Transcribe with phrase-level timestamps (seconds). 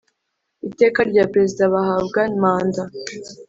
[0.69, 2.83] Iteka rya Perezida Bahabwa manda